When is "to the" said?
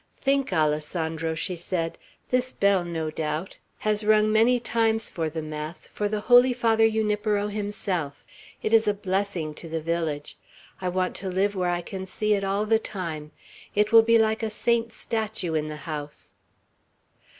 9.53-9.79